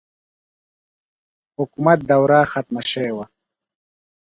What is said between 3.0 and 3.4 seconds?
وه.